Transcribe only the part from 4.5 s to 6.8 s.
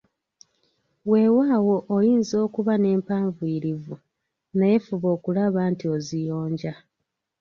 naye fuba okulaba nti oziyonja.